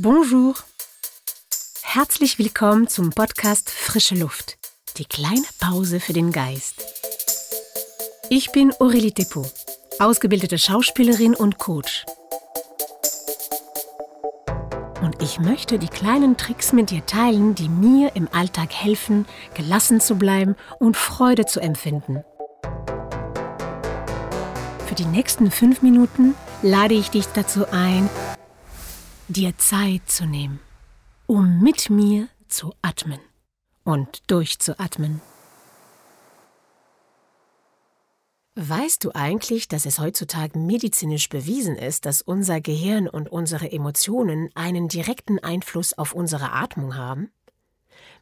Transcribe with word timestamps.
Bonjour. 0.00 0.54
Herzlich 1.82 2.38
willkommen 2.38 2.86
zum 2.86 3.10
Podcast 3.10 3.68
Frische 3.68 4.14
Luft. 4.14 4.56
Die 4.96 5.04
kleine 5.04 5.42
Pause 5.58 5.98
für 5.98 6.12
den 6.12 6.30
Geist. 6.30 6.74
Ich 8.30 8.52
bin 8.52 8.70
Aurélie 8.74 9.12
Depot, 9.12 9.52
ausgebildete 9.98 10.56
Schauspielerin 10.56 11.34
und 11.34 11.58
Coach. 11.58 12.06
Und 15.02 15.20
ich 15.20 15.40
möchte 15.40 15.80
die 15.80 15.88
kleinen 15.88 16.36
Tricks 16.36 16.72
mit 16.72 16.90
dir 16.92 17.04
teilen, 17.04 17.56
die 17.56 17.68
mir 17.68 18.14
im 18.14 18.28
Alltag 18.30 18.72
helfen, 18.72 19.26
gelassen 19.54 20.00
zu 20.00 20.14
bleiben 20.14 20.54
und 20.78 20.96
Freude 20.96 21.44
zu 21.44 21.58
empfinden. 21.58 22.22
Für 24.86 24.94
die 24.94 25.06
nächsten 25.06 25.50
fünf 25.50 25.82
Minuten 25.82 26.36
lade 26.62 26.94
ich 26.94 27.10
dich 27.10 27.26
dazu 27.34 27.68
ein, 27.72 28.08
dir 29.28 29.56
Zeit 29.58 30.02
zu 30.06 30.24
nehmen, 30.24 30.58
um 31.26 31.60
mit 31.60 31.90
mir 31.90 32.28
zu 32.48 32.74
atmen 32.80 33.20
und 33.84 34.22
durchzuatmen. 34.30 35.20
Weißt 38.54 39.04
du 39.04 39.12
eigentlich, 39.14 39.68
dass 39.68 39.84
es 39.84 39.98
heutzutage 39.98 40.58
medizinisch 40.58 41.28
bewiesen 41.28 41.76
ist, 41.76 42.06
dass 42.06 42.22
unser 42.22 42.60
Gehirn 42.62 43.06
und 43.06 43.28
unsere 43.28 43.70
Emotionen 43.70 44.50
einen 44.54 44.88
direkten 44.88 45.38
Einfluss 45.38 45.92
auf 45.96 46.14
unsere 46.14 46.52
Atmung 46.52 46.96
haben? 46.96 47.30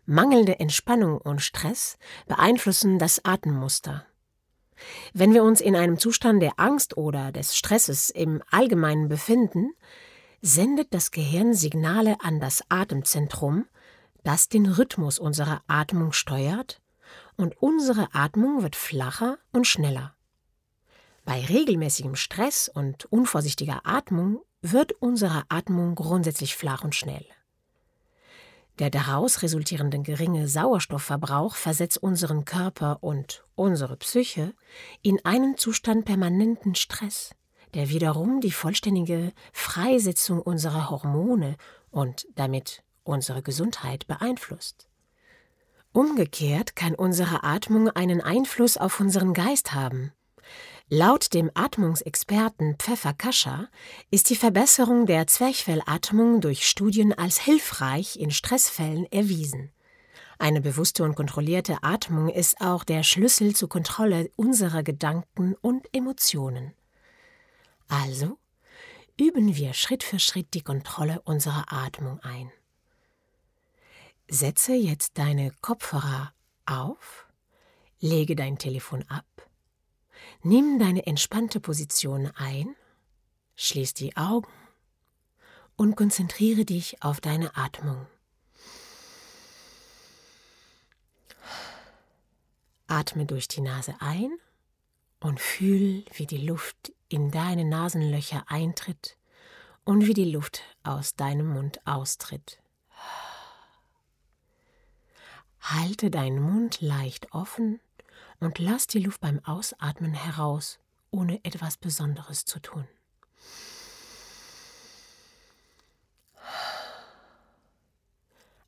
Mangelnde 0.06 0.58
Entspannung 0.58 1.18
und 1.18 1.40
Stress 1.40 1.98
beeinflussen 2.26 2.98
das 2.98 3.24
Atemmuster. 3.24 4.04
Wenn 5.14 5.32
wir 5.32 5.44
uns 5.44 5.60
in 5.60 5.76
einem 5.76 5.98
Zustand 5.98 6.42
der 6.42 6.58
Angst 6.58 6.96
oder 6.96 7.32
des 7.32 7.56
Stresses 7.56 8.10
im 8.10 8.42
Allgemeinen 8.50 9.08
befinden, 9.08 9.70
sendet 10.42 10.92
das 10.94 11.10
Gehirn 11.10 11.54
Signale 11.54 12.16
an 12.20 12.40
das 12.40 12.62
Atemzentrum, 12.68 13.66
das 14.22 14.48
den 14.48 14.66
Rhythmus 14.66 15.18
unserer 15.18 15.62
Atmung 15.66 16.12
steuert, 16.12 16.80
und 17.36 17.60
unsere 17.62 18.08
Atmung 18.14 18.62
wird 18.62 18.76
flacher 18.76 19.38
und 19.52 19.66
schneller. 19.66 20.14
Bei 21.24 21.44
regelmäßigem 21.44 22.14
Stress 22.14 22.68
und 22.68 23.04
unvorsichtiger 23.06 23.80
Atmung 23.84 24.40
wird 24.62 24.92
unsere 24.92 25.44
Atmung 25.48 25.94
grundsätzlich 25.94 26.56
flach 26.56 26.84
und 26.84 26.94
schnell. 26.94 27.24
Der 28.78 28.90
daraus 28.90 29.42
resultierende 29.42 30.00
geringe 30.00 30.48
Sauerstoffverbrauch 30.48 31.54
versetzt 31.54 31.98
unseren 32.02 32.44
Körper 32.44 32.98
und 33.02 33.44
unsere 33.54 33.96
Psyche 33.96 34.54
in 35.02 35.24
einen 35.24 35.56
Zustand 35.56 36.04
permanenten 36.04 36.74
Stress, 36.74 37.30
der 37.76 37.90
wiederum 37.90 38.40
die 38.40 38.50
vollständige 38.50 39.32
Freisetzung 39.52 40.40
unserer 40.40 40.88
Hormone 40.88 41.56
und 41.90 42.26
damit 42.34 42.82
unsere 43.04 43.42
Gesundheit 43.42 44.06
beeinflusst. 44.06 44.88
Umgekehrt 45.92 46.74
kann 46.74 46.94
unsere 46.94 47.44
Atmung 47.44 47.90
einen 47.90 48.22
Einfluss 48.22 48.78
auf 48.78 48.98
unseren 48.98 49.34
Geist 49.34 49.74
haben. 49.74 50.12
Laut 50.88 51.34
dem 51.34 51.50
Atmungsexperten 51.52 52.76
Pfeffer 52.76 53.12
Kascha 53.12 53.68
ist 54.10 54.30
die 54.30 54.36
Verbesserung 54.36 55.04
der 55.04 55.26
Zwerchfellatmung 55.26 56.40
durch 56.40 56.66
Studien 56.66 57.12
als 57.12 57.38
hilfreich 57.38 58.16
in 58.16 58.30
Stressfällen 58.30 59.04
erwiesen. 59.12 59.70
Eine 60.38 60.62
bewusste 60.62 61.04
und 61.04 61.14
kontrollierte 61.14 61.82
Atmung 61.82 62.30
ist 62.30 62.58
auch 62.60 62.84
der 62.84 63.02
Schlüssel 63.02 63.54
zur 63.54 63.68
Kontrolle 63.68 64.30
unserer 64.36 64.82
Gedanken 64.82 65.54
und 65.60 65.86
Emotionen. 65.92 66.72
Also 67.88 68.38
üben 69.18 69.56
wir 69.56 69.74
Schritt 69.74 70.02
für 70.02 70.18
Schritt 70.18 70.54
die 70.54 70.62
Kontrolle 70.62 71.20
unserer 71.22 71.72
Atmung 71.72 72.20
ein. 72.20 72.50
Setze 74.28 74.74
jetzt 74.74 75.18
deine 75.18 75.52
Kopfhörer 75.60 76.32
auf, 76.66 77.26
lege 78.00 78.34
dein 78.34 78.58
Telefon 78.58 79.04
ab 79.08 79.24
Nimm 80.42 80.78
deine 80.78 81.06
entspannte 81.06 81.60
Position 81.60 82.30
ein, 82.36 82.76
schließ 83.56 83.94
die 83.94 84.16
Augen 84.16 84.52
und 85.76 85.96
konzentriere 85.96 86.64
dich 86.64 87.02
auf 87.02 87.20
deine 87.20 87.56
Atmung. 87.56 88.06
Atme 92.86 93.26
durch 93.26 93.48
die 93.48 93.60
Nase 93.60 93.96
ein 94.00 94.30
und 95.20 95.40
fühl, 95.40 96.04
wie 96.14 96.26
die 96.26 96.46
Luft 96.46 96.92
in 97.08 97.30
deine 97.30 97.64
Nasenlöcher 97.64 98.44
eintritt 98.48 99.16
und 99.84 100.06
wie 100.06 100.14
die 100.14 100.30
Luft 100.30 100.62
aus 100.82 101.14
deinem 101.14 101.48
Mund 101.48 101.80
austritt. 101.86 102.58
Halte 105.60 106.10
deinen 106.10 106.40
Mund 106.40 106.80
leicht 106.80 107.32
offen 107.32 107.80
und 108.40 108.58
lass 108.58 108.86
die 108.86 109.00
Luft 109.00 109.20
beim 109.20 109.40
Ausatmen 109.44 110.14
heraus, 110.14 110.78
ohne 111.10 111.44
etwas 111.44 111.76
Besonderes 111.76 112.44
zu 112.44 112.60
tun. 112.60 112.86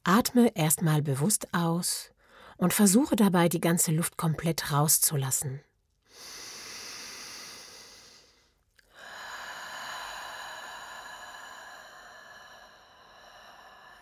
Atme 0.05 0.57
erstmal 0.57 1.03
bewusst 1.03 1.53
aus 1.53 2.13
und 2.57 2.73
versuche 2.73 3.15
dabei, 3.15 3.49
die 3.49 3.61
ganze 3.61 3.93
Luft 3.93 4.17
komplett 4.17 4.73
rauszulassen. 4.73 5.61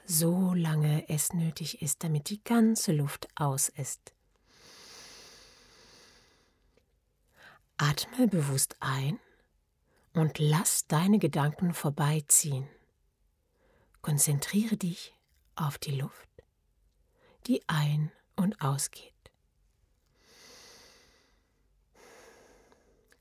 So 0.08 0.54
lange 0.54 1.08
es 1.08 1.32
nötig 1.32 1.82
ist, 1.82 2.04
damit 2.04 2.30
die 2.30 2.42
ganze 2.44 2.92
Luft 2.92 3.26
aus 3.34 3.68
ist. 3.68 4.14
Atme 7.76 8.28
bewusst 8.28 8.76
ein 8.78 9.18
und 10.12 10.38
lass 10.38 10.86
deine 10.86 11.18
Gedanken 11.18 11.74
vorbeiziehen. 11.74 12.68
Konzentriere 14.00 14.76
dich 14.76 15.12
auf 15.56 15.76
die 15.76 15.98
Luft, 15.98 16.28
die 17.48 17.68
ein- 17.68 18.12
und 18.36 18.60
ausgeht. 18.60 19.12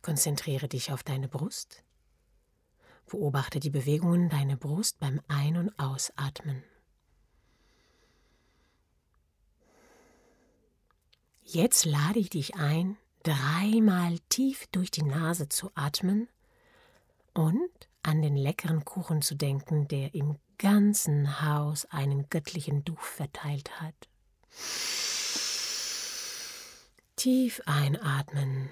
Konzentriere 0.03 0.67
dich 0.67 0.91
auf 0.91 1.01
deine 1.01 1.27
Brust. 1.27 1.83
Beobachte 3.07 3.59
die 3.59 3.71
Bewegungen 3.71 4.29
deiner 4.29 4.55
Brust 4.55 4.99
beim 4.99 5.19
Ein- 5.27 5.57
und 5.57 5.79
Ausatmen. 5.79 6.63
Jetzt 11.47 11.85
lade 11.85 12.17
ich 12.17 12.31
dich 12.31 12.55
ein, 12.55 12.97
dreimal 13.21 14.17
tief 14.29 14.65
durch 14.71 14.89
die 14.89 15.03
Nase 15.03 15.47
zu 15.47 15.69
atmen 15.75 16.27
und 17.35 17.69
an 18.01 18.23
den 18.23 18.35
leckeren 18.35 18.83
Kuchen 18.83 19.21
zu 19.21 19.35
denken, 19.35 19.87
der 19.87 20.15
im 20.15 20.39
ganzen 20.57 21.43
Haus 21.43 21.85
einen 21.85 22.29
göttlichen 22.29 22.83
Duft 22.83 23.05
verteilt 23.05 23.79
hat. 23.79 23.93
Tief 27.15 27.61
einatmen 27.67 28.71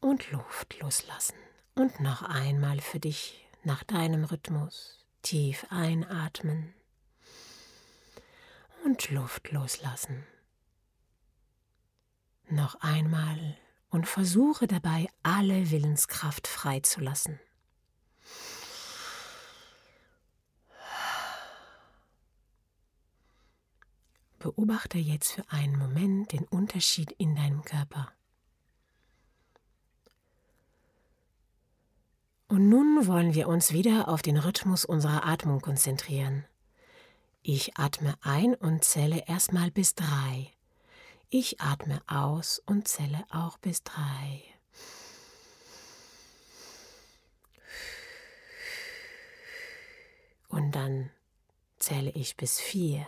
und 0.00 0.30
Luft 0.30 0.78
loslassen. 0.80 1.36
Und 1.74 1.98
noch 1.98 2.22
einmal 2.22 2.80
für 2.80 3.00
dich 3.00 3.48
nach 3.64 3.82
deinem 3.82 4.22
Rhythmus. 4.24 5.04
Tief 5.22 5.66
einatmen 5.70 6.72
und 8.84 9.10
Luft 9.10 9.50
loslassen 9.50 10.24
noch 12.52 12.76
einmal 12.80 13.56
und 13.90 14.06
versuche 14.06 14.66
dabei 14.66 15.08
alle 15.22 15.70
Willenskraft 15.70 16.46
freizulassen. 16.46 17.40
Beobachte 24.38 24.98
jetzt 24.98 25.32
für 25.32 25.44
einen 25.48 25.76
Moment 25.76 26.32
den 26.32 26.44
Unterschied 26.44 27.12
in 27.12 27.34
deinem 27.34 27.62
Körper. 27.62 28.12
Und 32.46 32.68
nun 32.68 33.06
wollen 33.06 33.34
wir 33.34 33.48
uns 33.48 33.72
wieder 33.72 34.08
auf 34.08 34.22
den 34.22 34.38
Rhythmus 34.38 34.84
unserer 34.84 35.26
Atmung 35.26 35.60
konzentrieren. 35.60 36.46
Ich 37.42 37.76
atme 37.76 38.14
ein 38.22 38.54
und 38.54 38.84
zähle 38.84 39.24
erstmal 39.26 39.70
bis 39.70 39.94
drei. 39.94 40.52
Ich 41.30 41.60
atme 41.60 42.00
aus 42.06 42.58
und 42.64 42.88
zähle 42.88 43.22
auch 43.30 43.58
bis 43.58 43.82
drei. 43.82 44.42
Und 50.48 50.72
dann 50.72 51.10
zähle 51.78 52.10
ich 52.12 52.38
bis 52.38 52.58
vier. 52.58 53.06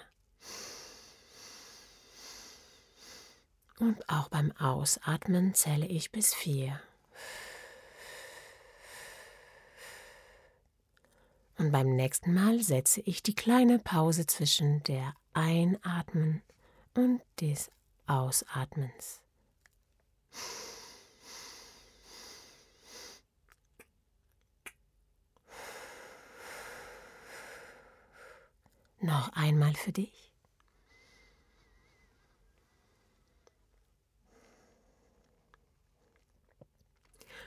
Und 3.79 4.07
auch 4.11 4.29
beim 4.29 4.53
Ausatmen 4.59 5.55
zähle 5.55 5.87
ich 5.87 6.13
bis 6.13 6.35
vier. 6.35 6.79
Und 11.57 11.73
beim 11.73 11.97
nächsten 11.97 12.35
Mal 12.35 12.63
setze 12.63 13.01
ich 13.01 13.23
die 13.23 13.35
kleine 13.35 13.79
Pause 13.79 14.27
zwischen 14.27 14.83
der 14.83 15.15
Einatmen 15.33 16.43
und 16.95 17.23
des 17.41 17.71
Ausatmens. 18.11 19.23
Noch 28.99 29.33
einmal 29.33 29.75
für 29.75 29.93
dich. 29.93 30.33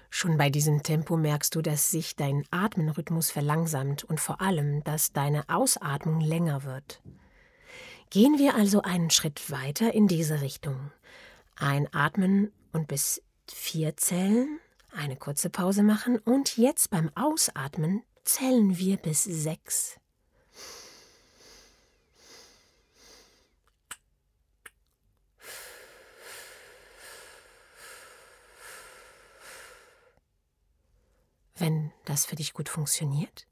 Schon 0.10 0.38
bei 0.38 0.50
diesem 0.50 0.82
Tempo 0.82 1.18
merkst 1.18 1.54
du, 1.56 1.62
dass 1.62 1.92
sich 1.92 2.16
dein 2.16 2.46
Atmenrhythmus 2.52 3.32
verlangsamt 3.32 4.06
und 4.06 4.22
vor 4.22 4.40
allem, 4.40 4.82
dass 4.86 5.12
deine 5.12 5.44
Ausatmung 5.50 6.22
länger 6.22 6.64
wird. 6.64 7.02
Gehen 8.14 8.38
wir 8.38 8.54
also 8.54 8.84
einen 8.84 9.10
Schritt 9.10 9.50
weiter 9.50 9.92
in 9.92 10.08
diese 10.08 10.42
Richtung. 10.42 10.92
Einatmen 11.56 12.52
und 12.72 12.88
bis 12.88 13.24
vier 13.52 13.98
zählen, 13.98 14.60
eine 14.92 15.16
kurze 15.16 15.50
Pause 15.50 15.82
machen 15.82 16.20
und 16.20 16.56
jetzt 16.56 16.92
beim 16.92 17.10
Ausatmen 17.16 18.04
zählen 18.24 18.78
wir 18.78 18.98
bis 18.98 19.24
sechs. 19.24 20.00
Wenn 31.56 31.92
das 32.06 32.28
für 32.28 32.36
dich 32.36 32.54
gut 32.54 32.70
funktioniert, 32.70 33.48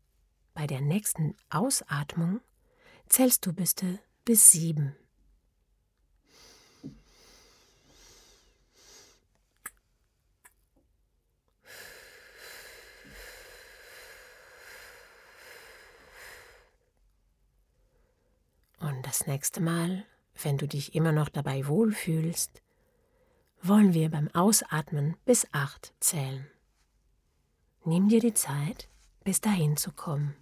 bei 0.54 0.68
der 0.68 0.82
nächsten 0.82 1.36
Ausatmung 1.50 2.42
zählst 3.10 3.44
du 3.48 3.54
bis, 3.54 3.74
bis 4.32 4.50
sieben. 4.50 4.96
Und 18.80 19.06
das 19.06 19.28
nächste 19.28 19.60
Mal, 19.60 20.06
wenn 20.42 20.58
du 20.58 20.66
dich 20.66 20.96
immer 20.96 21.12
noch 21.12 21.28
dabei 21.28 21.68
wohlfühlst, 21.68 22.62
wollen 23.62 23.94
wir 23.94 24.10
beim 24.10 24.30
Ausatmen 24.30 25.18
bis 25.26 25.46
acht 25.52 25.94
zählen. 26.00 26.48
Nimm 27.84 28.08
dir 28.08 28.22
die 28.22 28.34
Zeit, 28.34 28.88
bis 29.26 29.42
dahin 29.42 29.76
zu 29.76 29.92
kommen. 29.92 30.38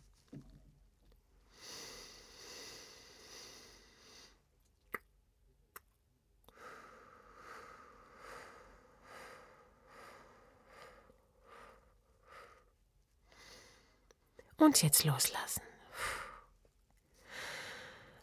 Und 14.69 14.83
jetzt 14.83 15.03
loslassen. 15.03 15.63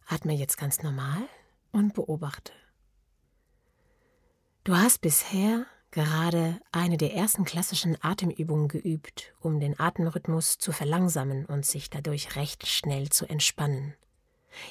Atme 0.07 0.33
jetzt 0.33 0.57
ganz 0.57 0.81
normal 0.81 1.29
und 1.73 1.93
beobachte. 1.93 2.53
Du 4.63 4.77
hast 4.77 5.01
bisher 5.01 5.67
gerade 5.91 6.61
eine 6.71 6.99
der 6.99 7.15
ersten 7.15 7.45
klassischen 7.45 7.99
Atemübungen 8.01 8.69
geübt, 8.69 9.35
um 9.41 9.59
den 9.59 9.81
Atemrhythmus 9.81 10.59
zu 10.59 10.71
verlangsamen 10.71 11.47
und 11.47 11.67
sich 11.67 11.91
dadurch 11.91 12.37
recht 12.37 12.69
schnell 12.69 13.09
zu 13.09 13.27
entspannen. 13.27 13.95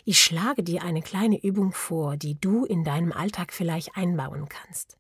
Ich 0.06 0.22
schlage 0.22 0.64
dir 0.64 0.82
eine 0.82 1.02
kleine 1.02 1.44
Übung 1.44 1.74
vor, 1.74 2.16
die 2.16 2.40
du 2.40 2.64
in 2.64 2.86
deinem 2.86 3.12
Alltag 3.12 3.52
vielleicht 3.52 3.98
einbauen 3.98 4.48
kannst. 4.48 4.98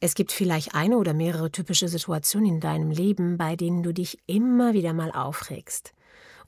Es 0.00 0.14
gibt 0.14 0.32
vielleicht 0.32 0.74
eine 0.74 0.98
oder 0.98 1.14
mehrere 1.14 1.50
typische 1.50 1.88
Situationen 1.88 2.54
in 2.54 2.60
deinem 2.60 2.90
Leben, 2.90 3.36
bei 3.36 3.56
denen 3.56 3.82
du 3.82 3.92
dich 3.92 4.18
immer 4.26 4.74
wieder 4.74 4.92
mal 4.92 5.10
aufregst 5.12 5.92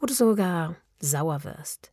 oder 0.00 0.14
sogar 0.14 0.76
sauer 1.00 1.44
wirst. 1.44 1.92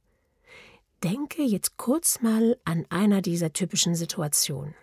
Denke 1.04 1.44
jetzt 1.44 1.78
kurz 1.78 2.22
mal 2.22 2.58
an 2.66 2.86
einer 2.90 3.22
dieser 3.22 3.54
typischen 3.54 3.96
Situationen. 3.96 4.74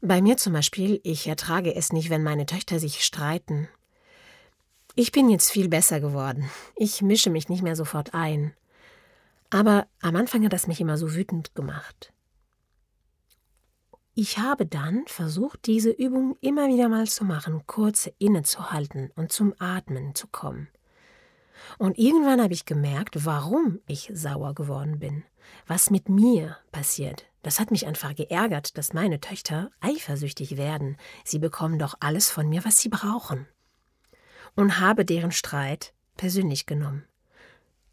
Bei 0.00 0.20
mir 0.20 0.36
zum 0.36 0.52
Beispiel, 0.52 1.00
ich 1.04 1.26
ertrage 1.26 1.74
es 1.74 1.92
nicht, 1.92 2.10
wenn 2.10 2.22
meine 2.22 2.46
Töchter 2.46 2.80
sich 2.80 3.04
streiten. 3.04 3.68
Ich 4.96 5.12
bin 5.12 5.28
jetzt 5.28 5.50
viel 5.50 5.68
besser 5.68 6.00
geworden. 6.00 6.50
Ich 6.74 7.02
mische 7.02 7.30
mich 7.30 7.48
nicht 7.48 7.62
mehr 7.62 7.76
sofort 7.76 8.14
ein. 8.14 8.52
Aber 9.50 9.86
am 10.00 10.16
Anfang 10.16 10.44
hat 10.44 10.52
das 10.52 10.66
mich 10.66 10.80
immer 10.80 10.96
so 10.96 11.14
wütend 11.14 11.54
gemacht. 11.54 12.12
Ich 14.14 14.38
habe 14.38 14.66
dann 14.66 15.04
versucht, 15.06 15.66
diese 15.66 15.90
Übung 15.90 16.36
immer 16.40 16.68
wieder 16.68 16.88
mal 16.88 17.06
zu 17.06 17.24
machen, 17.24 17.62
kurz 17.66 18.10
innezuhalten 18.18 19.12
und 19.14 19.30
zum 19.30 19.54
Atmen 19.58 20.14
zu 20.14 20.26
kommen. 20.26 20.68
Und 21.78 21.98
irgendwann 21.98 22.42
habe 22.42 22.52
ich 22.52 22.64
gemerkt, 22.64 23.24
warum 23.24 23.80
ich 23.86 24.10
sauer 24.12 24.54
geworden 24.54 24.98
bin, 24.98 25.24
was 25.66 25.90
mit 25.90 26.08
mir 26.08 26.56
passiert, 26.72 27.26
das 27.42 27.58
hat 27.58 27.70
mich 27.70 27.86
einfach 27.86 28.14
geärgert, 28.14 28.76
dass 28.76 28.92
meine 28.92 29.20
Töchter 29.20 29.70
eifersüchtig 29.80 30.56
werden. 30.56 30.96
Sie 31.24 31.38
bekommen 31.38 31.78
doch 31.78 31.94
alles 32.00 32.30
von 32.30 32.48
mir, 32.48 32.64
was 32.64 32.80
sie 32.80 32.88
brauchen. 32.88 33.46
Und 34.56 34.80
habe 34.80 35.04
deren 35.04 35.32
Streit 35.32 35.94
persönlich 36.16 36.66
genommen. 36.66 37.04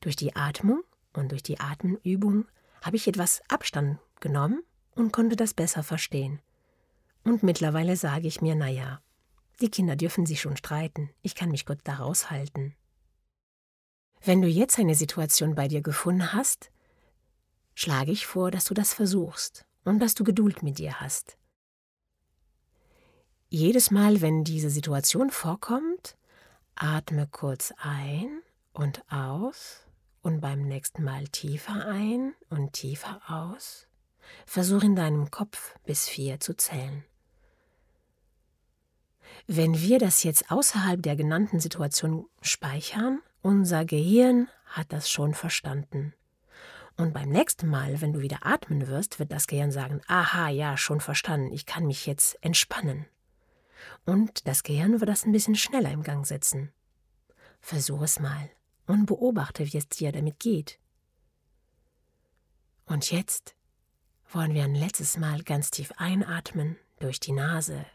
Durch 0.01 0.15
die 0.15 0.35
Atmung 0.35 0.83
und 1.13 1.31
durch 1.31 1.43
die 1.43 1.59
Atemübung 1.59 2.45
habe 2.81 2.97
ich 2.97 3.07
etwas 3.07 3.41
Abstand 3.47 3.99
genommen 4.19 4.63
und 4.97 5.11
konnte 5.13 5.35
das 5.35 5.53
besser 5.53 5.83
verstehen. 5.83 6.39
Und 7.23 7.43
mittlerweile 7.43 7.95
sage 7.95 8.27
ich 8.27 8.41
mir, 8.41 8.55
naja, 8.55 9.01
die 9.61 9.69
Kinder 9.69 9.95
dürfen 9.95 10.25
sich 10.25 10.41
schon 10.41 10.57
streiten, 10.57 11.09
ich 11.21 11.35
kann 11.35 11.49
mich 11.49 11.65
gut 11.65 11.79
daraus 11.83 12.29
halten. 12.29 12.75
Wenn 14.23 14.41
du 14.41 14.47
jetzt 14.47 14.79
eine 14.79 14.95
Situation 14.95 15.55
bei 15.55 15.67
dir 15.67 15.81
gefunden 15.81 16.33
hast, 16.33 16.71
schlage 17.75 18.11
ich 18.11 18.25
vor, 18.25 18.51
dass 18.51 18.65
du 18.65 18.73
das 18.73 18.93
versuchst 18.93 19.65
und 19.83 19.99
dass 19.99 20.15
du 20.15 20.23
Geduld 20.23 20.63
mit 20.63 20.79
dir 20.79 20.99
hast. 20.99 21.37
Jedes 23.49 23.91
Mal, 23.91 24.21
wenn 24.21 24.43
diese 24.43 24.69
Situation 24.69 25.29
vorkommt, 25.29 26.17
atme 26.75 27.27
kurz 27.27 27.73
ein 27.77 28.41
und 28.73 29.03
aus 29.11 29.87
und 30.21 30.41
beim 30.41 30.67
nächsten 30.67 31.03
Mal 31.03 31.27
tiefer 31.29 31.85
ein 31.85 32.33
und 32.49 32.73
tiefer 32.73 33.21
aus. 33.27 33.86
Versuch 34.45 34.83
in 34.83 34.95
deinem 34.95 35.31
Kopf 35.31 35.75
bis 35.85 36.07
vier 36.07 36.39
zu 36.39 36.55
zählen. 36.55 37.03
Wenn 39.45 39.79
wir 39.79 39.99
das 39.99 40.23
jetzt 40.23 40.51
außerhalb 40.51 41.01
der 41.01 41.15
genannten 41.15 41.59
Situation 41.59 42.27
speichern, 42.41 43.19
unser 43.41 43.85
Gehirn 43.85 44.49
hat 44.65 44.91
das 44.91 45.09
schon 45.09 45.33
verstanden. 45.33 46.13
Und 46.97 47.13
beim 47.13 47.29
nächsten 47.29 47.67
Mal, 47.67 48.01
wenn 48.01 48.13
du 48.13 48.21
wieder 48.21 48.39
atmen 48.41 48.87
wirst, 48.87 49.19
wird 49.19 49.31
das 49.31 49.47
Gehirn 49.47 49.71
sagen, 49.71 50.01
aha, 50.07 50.49
ja, 50.49 50.77
schon 50.77 50.99
verstanden, 50.99 51.53
ich 51.53 51.65
kann 51.65 51.85
mich 51.85 52.07
jetzt 52.07 52.37
entspannen. 52.43 53.05
Und 54.05 54.47
das 54.47 54.63
Gehirn 54.63 54.99
wird 54.99 55.09
das 55.09 55.25
ein 55.25 55.31
bisschen 55.31 55.55
schneller 55.55 55.91
im 55.91 56.01
Gang 56.03 56.25
setzen. 56.25 56.71
Versuch 57.59 58.01
es 58.01 58.19
mal 58.19 58.49
und 58.87 59.05
beobachte, 59.05 59.71
wie 59.71 59.77
es 59.77 59.87
dir 59.87 60.11
damit 60.11 60.39
geht. 60.39 60.79
Und 62.85 63.11
jetzt 63.11 63.55
wollen 64.31 64.53
wir 64.53 64.63
ein 64.63 64.75
letztes 64.75 65.17
Mal 65.17 65.43
ganz 65.43 65.71
tief 65.71 65.91
einatmen 65.97 66.77
durch 66.99 67.19
die 67.19 67.31
Nase. 67.31 67.85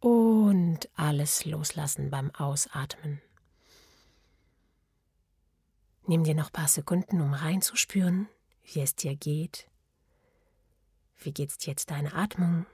Und 0.00 0.88
alles 0.96 1.44
loslassen 1.44 2.10
beim 2.10 2.34
Ausatmen. 2.34 3.20
Nimm 6.06 6.24
dir 6.24 6.34
noch 6.34 6.46
ein 6.46 6.52
paar 6.52 6.68
Sekunden, 6.68 7.20
um 7.20 7.32
reinzuspüren, 7.32 8.28
wie 8.64 8.80
es 8.80 8.96
dir 8.96 9.14
geht. 9.14 9.68
Wie 11.20 11.32
geht's 11.32 11.64
jetzt 11.64 11.90
deine 11.90 12.12
Atmung, 12.14 12.66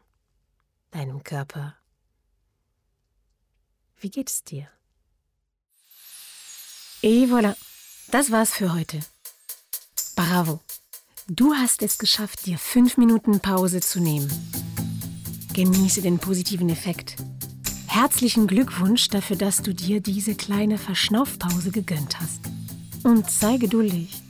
deinem 0.91 1.23
Körper? 1.23 1.77
Wie 3.99 4.11
geht's 4.11 4.43
dir? 4.45 4.69
Et 7.03 7.29
voilà, 7.29 7.55
das 8.11 8.31
war's 8.31 8.55
für 8.55 8.73
heute. 8.73 9.01
Bravo! 10.19 10.59
Du 11.29 11.55
hast 11.55 11.81
es 11.81 11.97
geschafft, 11.97 12.45
dir 12.47 12.59
fünf 12.59 12.97
Minuten 12.97 13.39
Pause 13.39 13.79
zu 13.79 14.01
nehmen. 14.01 14.29
Genieße 15.53 16.03
den 16.03 16.19
positiven 16.19 16.69
Effekt. 16.71 17.15
Herzlichen 17.87 18.49
Glückwunsch 18.49 19.11
dafür, 19.11 19.37
dass 19.37 19.63
du 19.63 19.73
dir 19.73 20.01
diese 20.01 20.35
kleine 20.35 20.77
Verschnaufpause 20.77 21.71
gegönnt 21.71 22.19
hast. 22.21 22.41
Und 23.05 23.31
sei 23.31 23.59
geduldig. 23.59 24.21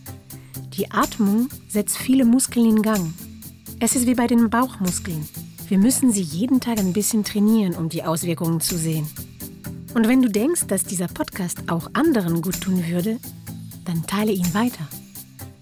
Die 0.74 0.90
Atmung 0.90 1.48
setzt 1.68 1.96
viele 1.96 2.26
Muskeln 2.26 2.66
in 2.66 2.82
Gang. 2.82 3.14
Es 3.80 3.96
ist 3.96 4.06
wie 4.06 4.14
bei 4.14 4.26
den 4.26 4.50
Bauchmuskeln. 4.50 5.26
Wir 5.68 5.78
müssen 5.78 6.12
sie 6.12 6.20
jeden 6.20 6.60
Tag 6.60 6.80
ein 6.80 6.92
bisschen 6.92 7.24
trainieren, 7.24 7.74
um 7.74 7.88
die 7.88 8.04
Auswirkungen 8.04 8.60
zu 8.60 8.76
sehen. 8.76 9.08
Und 9.94 10.06
wenn 10.06 10.20
du 10.20 10.28
denkst, 10.28 10.66
dass 10.66 10.84
dieser 10.84 11.08
Podcast 11.08 11.70
auch 11.70 11.88
anderen 11.94 12.42
gut 12.42 12.60
tun 12.60 12.86
würde, 12.86 13.18
dann 13.86 14.06
teile 14.06 14.32
ihn 14.32 14.52
weiter. 14.52 14.86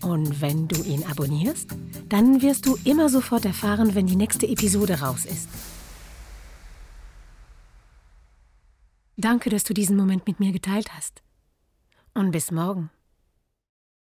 Und 0.06 0.40
wenn 0.40 0.68
du 0.68 0.80
ihn 0.84 1.02
abonnierst, 1.02 1.70
dann 2.08 2.40
wirst 2.40 2.64
du 2.66 2.78
immer 2.84 3.08
sofort 3.08 3.44
erfahren, 3.44 3.96
wenn 3.96 4.06
die 4.06 4.14
nächste 4.14 4.46
Episode 4.46 5.00
raus 5.00 5.24
ist. 5.24 5.48
Danke, 9.16 9.50
dass 9.50 9.64
du 9.64 9.74
diesen 9.74 9.96
Moment 9.96 10.24
mit 10.28 10.38
mir 10.38 10.52
geteilt 10.52 10.94
hast. 10.94 11.22
Und 12.14 12.30
bis 12.30 12.52
morgen. 12.52 12.88